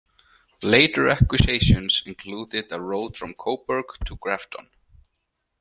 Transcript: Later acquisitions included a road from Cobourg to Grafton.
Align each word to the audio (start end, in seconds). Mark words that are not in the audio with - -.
Later 0.63 1.09
acquisitions 1.09 2.01
included 2.07 2.71
a 2.71 2.81
road 2.81 3.15
from 3.15 3.35
Cobourg 3.35 3.85
to 4.07 4.15
Grafton. 4.15 4.71